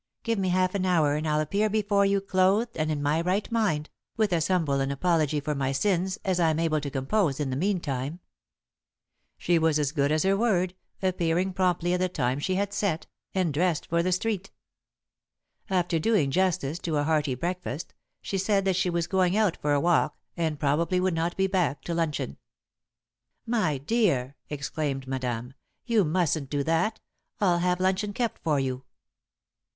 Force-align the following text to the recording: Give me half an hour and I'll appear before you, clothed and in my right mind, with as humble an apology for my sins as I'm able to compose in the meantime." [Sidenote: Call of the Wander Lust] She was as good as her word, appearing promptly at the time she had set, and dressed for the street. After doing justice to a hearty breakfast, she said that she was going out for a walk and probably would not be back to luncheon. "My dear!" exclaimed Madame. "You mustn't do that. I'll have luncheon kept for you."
Give 0.23 0.39
me 0.39 0.49
half 0.49 0.73
an 0.73 0.83
hour 0.83 1.13
and 1.15 1.27
I'll 1.29 1.39
appear 1.39 1.69
before 1.69 2.07
you, 2.07 2.21
clothed 2.21 2.75
and 2.75 2.89
in 2.89 3.03
my 3.03 3.21
right 3.21 3.47
mind, 3.51 3.91
with 4.17 4.33
as 4.33 4.47
humble 4.47 4.79
an 4.79 4.89
apology 4.89 5.39
for 5.39 5.53
my 5.53 5.71
sins 5.71 6.17
as 6.25 6.39
I'm 6.39 6.57
able 6.57 6.81
to 6.81 6.89
compose 6.89 7.39
in 7.39 7.51
the 7.51 7.55
meantime." 7.55 8.19
[Sidenote: 9.37 9.45
Call 9.45 9.45
of 9.45 9.45
the 9.45 9.51
Wander 9.51 9.67
Lust] 9.67 9.77
She 9.77 9.79
was 9.79 9.87
as 9.87 9.91
good 9.91 10.11
as 10.11 10.23
her 10.23 10.35
word, 10.35 10.73
appearing 11.03 11.53
promptly 11.53 11.93
at 11.93 11.99
the 11.99 12.09
time 12.09 12.39
she 12.39 12.55
had 12.55 12.73
set, 12.73 13.05
and 13.35 13.53
dressed 13.53 13.85
for 13.85 14.01
the 14.01 14.11
street. 14.11 14.49
After 15.69 15.99
doing 15.99 16.31
justice 16.31 16.79
to 16.79 16.97
a 16.97 17.03
hearty 17.03 17.35
breakfast, 17.35 17.93
she 18.23 18.39
said 18.39 18.65
that 18.65 18.75
she 18.75 18.89
was 18.89 19.05
going 19.05 19.37
out 19.37 19.55
for 19.57 19.71
a 19.73 19.79
walk 19.79 20.17
and 20.35 20.59
probably 20.59 20.99
would 20.99 21.13
not 21.13 21.37
be 21.37 21.45
back 21.45 21.83
to 21.83 21.93
luncheon. 21.93 22.37
"My 23.45 23.77
dear!" 23.77 24.35
exclaimed 24.49 25.05
Madame. 25.07 25.53
"You 25.85 26.03
mustn't 26.03 26.49
do 26.49 26.63
that. 26.63 26.99
I'll 27.39 27.59
have 27.59 27.79
luncheon 27.79 28.13
kept 28.13 28.41
for 28.43 28.59
you." 28.59 28.83